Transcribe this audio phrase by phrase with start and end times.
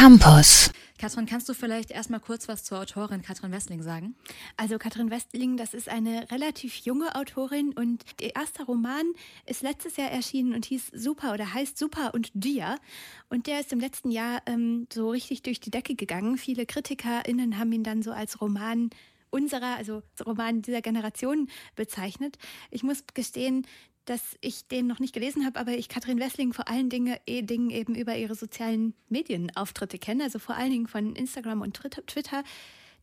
[0.00, 0.70] Campus.
[0.96, 4.14] Katrin, kannst du vielleicht erstmal kurz was zur Autorin Katrin Westling sagen?
[4.56, 9.12] Also Katrin Westling, das ist eine relativ junge Autorin und ihr erster Roman
[9.44, 12.76] ist letztes Jahr erschienen und hieß Super oder heißt Super und Dia.
[13.28, 16.38] Und der ist im letzten Jahr ähm, so richtig durch die Decke gegangen.
[16.38, 18.90] Viele KritikerInnen haben ihn dann so als Roman
[19.30, 22.38] unserer, also Roman dieser Generation bezeichnet.
[22.70, 23.66] Ich muss gestehen,
[24.04, 27.42] dass ich den noch nicht gelesen habe, aber ich Katrin Wessling vor allen Dingen, eh,
[27.42, 32.42] Dingen eben über ihre sozialen Medienauftritte kenne, also vor allen Dingen von Instagram und Twitter.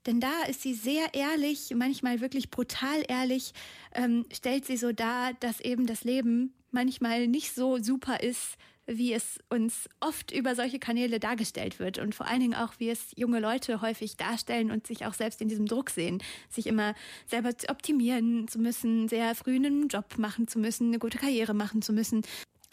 [0.08, 3.54] Denn da ist sie sehr ehrlich, manchmal wirklich brutal ehrlich,
[3.94, 8.58] ähm, stellt sie so dar, dass eben das Leben manchmal nicht so super ist,
[8.88, 12.90] wie es uns oft über solche Kanäle dargestellt wird und vor allen Dingen auch, wie
[12.90, 16.94] es junge Leute häufig darstellen und sich auch selbst in diesem Druck sehen, sich immer
[17.26, 21.82] selber optimieren zu müssen, sehr früh einen Job machen zu müssen, eine gute Karriere machen
[21.82, 22.24] zu müssen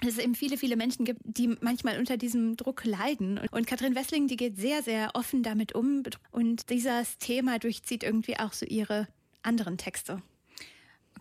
[0.03, 3.39] dass es eben viele, viele Menschen gibt, die manchmal unter diesem Druck leiden.
[3.53, 6.03] Und Katrin Wessling, die geht sehr, sehr offen damit um.
[6.33, 9.07] Und dieses Thema durchzieht irgendwie auch so ihre
[9.43, 10.21] anderen Texte.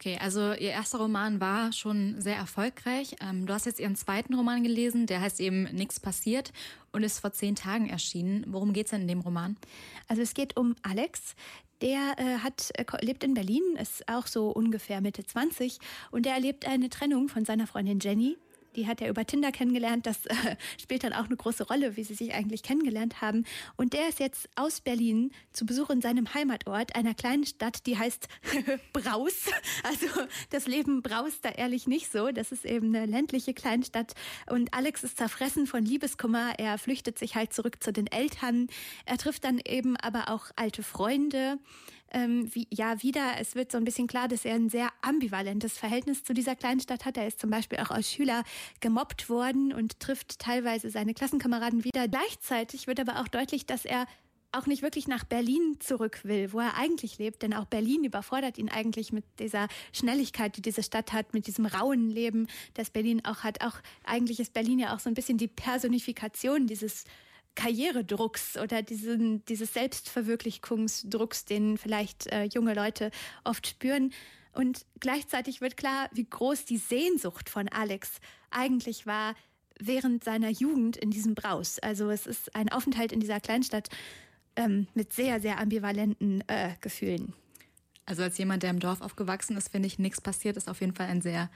[0.02, 3.16] Okay, also Ihr erster Roman war schon sehr erfolgreich.
[3.22, 6.52] Ähm, du hast jetzt Ihren zweiten Roman gelesen, der heißt eben Nichts passiert
[6.92, 8.44] und ist vor zehn Tagen erschienen.
[8.48, 9.58] Worum geht es denn in dem Roman?
[10.08, 11.36] Also es geht um Alex.
[11.84, 15.78] Der äh, hat, äh, lebt in Berlin, ist auch so ungefähr Mitte 20
[16.10, 18.40] und der erlebt eine Trennung von seiner Freundin Jenny
[18.76, 20.06] die hat er über Tinder kennengelernt.
[20.06, 23.46] Das äh, spielt dann auch eine große Rolle, wie sie sich eigentlich kennengelernt haben.
[23.76, 27.98] Und der ist jetzt aus Berlin zu Besuch in seinem Heimatort, einer kleinen Stadt, die
[27.98, 28.28] heißt
[28.94, 29.50] Braus.
[29.84, 30.08] Also
[30.50, 32.32] das Leben braust da ehrlich nicht so.
[32.32, 34.14] Das ist eben eine ländliche Kleinstadt.
[34.50, 36.54] Und Alex ist zerfressen von Liebeskummer.
[36.58, 38.68] Er flüchtet sich halt zurück zu den Eltern.
[39.06, 41.58] Er trifft dann eben aber auch alte Freunde
[42.12, 45.78] ähm, wie, ja wieder, es wird so ein bisschen klar, dass er ein sehr ambivalentes
[45.78, 47.18] Verhältnis zu dieser kleinen Stadt hat.
[47.18, 48.44] Er ist zum Beispiel auch als Schüler
[48.80, 52.08] gemobbt worden und trifft teilweise seine Klassenkameraden wieder.
[52.08, 54.06] Gleichzeitig wird aber auch deutlich, dass er
[54.52, 58.58] auch nicht wirklich nach Berlin zurück will, wo er eigentlich lebt, denn auch Berlin überfordert
[58.58, 63.24] ihn eigentlich mit dieser Schnelligkeit, die diese Stadt hat, mit diesem rauen Leben, das Berlin
[63.24, 63.64] auch hat.
[63.64, 67.06] Auch eigentlich ist Berlin ja auch so ein bisschen die Personifikation dieses
[67.56, 73.12] Karrieredrucks oder diesen, dieses Selbstverwirklichungsdrucks, den vielleicht äh, junge Leute
[73.44, 74.12] oft spüren.
[74.54, 78.20] Und gleichzeitig wird klar, wie groß die Sehnsucht von Alex
[78.50, 79.36] eigentlich war
[79.80, 81.80] während seiner Jugend in diesem Braus.
[81.80, 83.90] Also es ist ein Aufenthalt in dieser Kleinstadt
[84.56, 87.34] ähm, mit sehr, sehr ambivalenten äh, Gefühlen.
[88.06, 90.94] Also als jemand, der im Dorf aufgewachsen ist, finde ich, nichts passiert, ist auf jeden
[90.94, 91.50] Fall ein sehr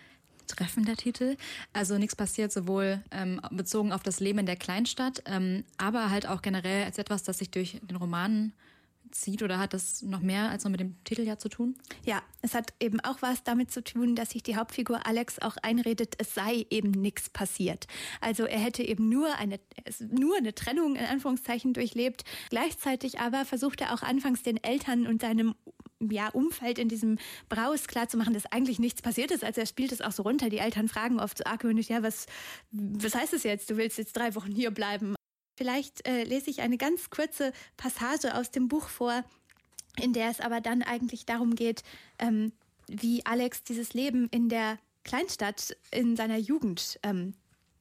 [0.45, 1.37] treffender Titel.
[1.73, 6.27] Also nichts passiert, sowohl ähm, bezogen auf das Leben in der Kleinstadt, ähm, aber halt
[6.27, 8.53] auch generell als etwas, das sich durch den Roman
[9.15, 11.75] zieht oder hat das noch mehr als nur mit dem Titel ja zu tun?
[12.03, 15.57] Ja, es hat eben auch was damit zu tun, dass sich die Hauptfigur Alex auch
[15.61, 17.87] einredet, es sei eben nichts passiert.
[18.21, 19.59] Also er hätte eben nur eine,
[19.99, 22.23] nur eine Trennung in Anführungszeichen durchlebt.
[22.49, 25.55] Gleichzeitig aber versucht er auch anfangs den Eltern und seinem
[25.99, 27.17] ja, Umfeld in diesem
[27.49, 29.43] Braus klarzumachen, dass eigentlich nichts passiert ist.
[29.43, 30.49] Also er spielt es auch so runter.
[30.49, 32.25] Die Eltern fragen oft so argwöhnisch, ja, was,
[32.71, 33.69] was heißt das jetzt?
[33.69, 35.15] Du willst jetzt drei Wochen hier bleiben.
[35.57, 39.23] Vielleicht äh, lese ich eine ganz kurze Passage aus dem Buch vor,
[40.01, 41.83] in der es aber dann eigentlich darum geht,
[42.19, 42.51] ähm,
[42.87, 47.35] wie Alex dieses Leben in der Kleinstadt in seiner Jugend ähm,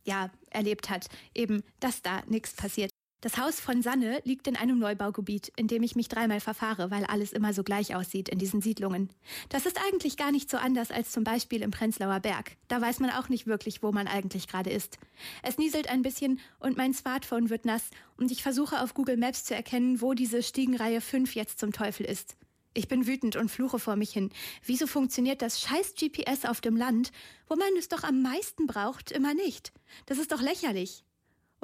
[0.04, 1.08] ja, erlebt hat.
[1.34, 2.90] Eben, dass da nichts passiert.
[3.24, 7.04] Das Haus von Sanne liegt in einem Neubaugebiet, in dem ich mich dreimal verfahre, weil
[7.04, 9.08] alles immer so gleich aussieht in diesen Siedlungen.
[9.48, 12.58] Das ist eigentlich gar nicht so anders als zum Beispiel im Prenzlauer Berg.
[12.68, 14.98] Da weiß man auch nicht wirklich, wo man eigentlich gerade ist.
[15.42, 19.44] Es nieselt ein bisschen und mein Smartphone wird nass und ich versuche auf Google Maps
[19.44, 22.36] zu erkennen, wo diese Stiegenreihe 5 jetzt zum Teufel ist.
[22.74, 24.28] Ich bin wütend und fluche vor mich hin.
[24.66, 27.10] Wieso funktioniert das scheiß GPS auf dem Land,
[27.48, 29.72] wo man es doch am meisten braucht, immer nicht?
[30.04, 31.04] Das ist doch lächerlich.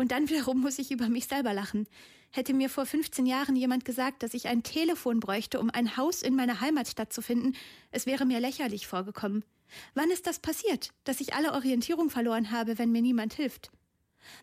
[0.01, 1.87] Und dann wiederum muss ich über mich selber lachen.
[2.31, 6.23] Hätte mir vor 15 Jahren jemand gesagt, dass ich ein Telefon bräuchte, um ein Haus
[6.23, 7.55] in meiner Heimatstadt zu finden,
[7.91, 9.45] es wäre mir lächerlich vorgekommen.
[9.93, 13.73] Wann ist das passiert, dass ich alle Orientierung verloren habe, wenn mir niemand hilft?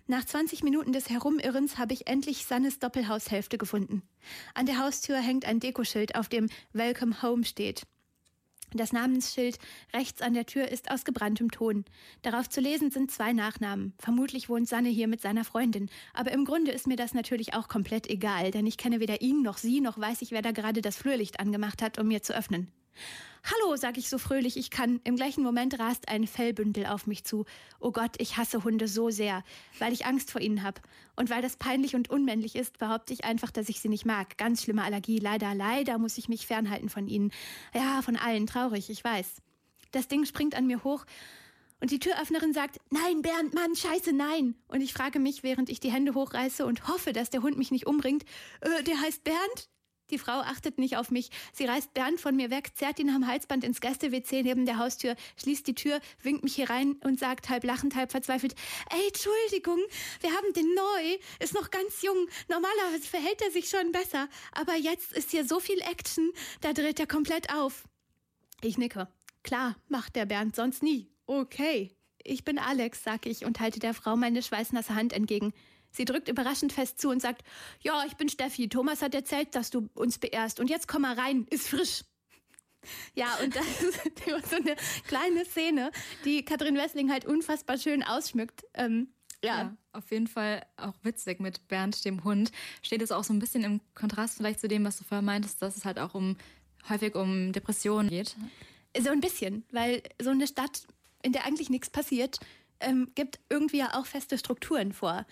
[0.05, 4.03] Nach 20 Minuten des Herumirrens habe ich endlich Sannes Doppelhaushälfte gefunden.
[4.53, 7.81] An der Haustür hängt ein Dekoschild, auf dem Welcome Home steht.
[8.77, 9.57] Das Namensschild
[9.93, 11.85] rechts an der Tür ist aus gebranntem Ton.
[12.21, 13.93] Darauf zu lesen sind zwei Nachnamen.
[13.99, 15.89] Vermutlich wohnt Sanne hier mit seiner Freundin.
[16.13, 19.41] Aber im Grunde ist mir das natürlich auch komplett egal, denn ich kenne weder ihn
[19.41, 22.35] noch sie, noch weiß ich, wer da gerade das Flurlicht angemacht hat, um mir zu
[22.35, 22.71] öffnen.
[23.43, 24.99] Hallo, sag ich so fröhlich ich kann.
[25.03, 27.45] Im gleichen Moment rast ein Fellbündel auf mich zu.
[27.79, 29.43] Oh Gott, ich hasse Hunde so sehr,
[29.79, 30.81] weil ich Angst vor ihnen hab.
[31.15, 34.37] Und weil das peinlich und unmännlich ist, behaupte ich einfach, dass ich sie nicht mag.
[34.37, 35.19] Ganz schlimme Allergie.
[35.19, 37.31] Leider, leider muss ich mich fernhalten von ihnen.
[37.73, 38.47] Ja, von allen.
[38.47, 39.41] Traurig, ich weiß.
[39.91, 41.05] Das Ding springt an mir hoch
[41.79, 44.55] Und die Türöffnerin sagt, nein, Bernd, Mann, scheiße, nein.
[44.67, 47.71] Und ich frage mich, während ich die Hände hochreiße und hoffe, dass der Hund mich
[47.71, 48.23] nicht umbringt,
[48.61, 49.69] äh, der heißt Bernd?
[50.09, 51.29] Die Frau achtet nicht auf mich.
[51.53, 55.15] Sie reißt Bernd von mir weg, zerrt ihn am Halsband ins Gäste-WC neben der Haustür,
[55.35, 58.55] schließt die Tür, winkt mich hier rein und sagt halb lachend, halb verzweifelt,
[58.89, 59.79] ey, Entschuldigung,
[60.21, 62.27] wir haben den neu, ist noch ganz jung.
[62.47, 64.29] Normalerweise verhält er sich schon besser.
[64.53, 66.31] Aber jetzt ist hier so viel Action,
[66.61, 67.83] da dreht er komplett auf.
[68.61, 69.07] Ich nicke.
[69.43, 71.09] Klar, macht der Bernd sonst nie.
[71.25, 71.93] Okay.
[72.23, 75.53] Ich bin Alex, sag ich und halte der Frau meine schweißnasse Hand entgegen.
[75.97, 77.43] Sie drückt überraschend fest zu und sagt,
[77.81, 78.69] ja, ich bin Steffi.
[78.69, 80.59] Thomas hat erzählt, dass du uns beehrst.
[80.59, 82.03] Und jetzt komm mal rein, ist frisch.
[83.15, 84.75] Ja, und das ist so eine
[85.07, 85.91] kleine Szene,
[86.23, 88.63] die Katrin Wessling halt unfassbar schön ausschmückt.
[88.75, 89.09] Ähm,
[89.43, 89.61] ja.
[89.61, 89.77] ja.
[89.91, 92.51] auf jeden Fall auch witzig mit Bernd, dem Hund.
[92.83, 95.61] Steht es auch so ein bisschen im Kontrast vielleicht zu dem, was du vorher meintest,
[95.61, 96.37] dass es halt auch um
[96.89, 98.35] häufig um Depressionen geht.
[98.99, 100.87] So ein bisschen, weil so eine Stadt,
[101.23, 102.39] in der eigentlich nichts passiert,
[102.79, 105.25] ähm, gibt irgendwie ja auch feste Strukturen vor.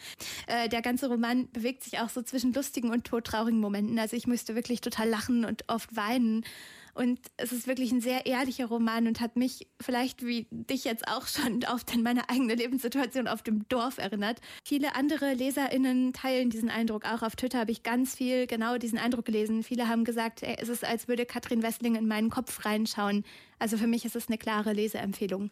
[0.48, 4.00] Äh, der ganze Roman bewegt sich auch so zwischen lustigen und todtraurigen Momenten.
[4.00, 6.44] Also ich müsste wirklich total lachen und oft weinen.
[6.96, 11.10] Und es ist wirklich ein sehr ehrlicher Roman und hat mich vielleicht wie dich jetzt
[11.10, 14.40] auch schon auf meine eigene Lebenssituation auf dem Dorf erinnert.
[14.64, 17.06] Viele andere LeserInnen teilen diesen Eindruck.
[17.06, 19.62] Auch auf Twitter habe ich ganz viel genau diesen Eindruck gelesen.
[19.62, 23.26] Viele haben gesagt, ey, es ist, als würde Katrin Wessling in meinen Kopf reinschauen.
[23.60, 25.52] Also für mich ist es eine klare Leseempfehlung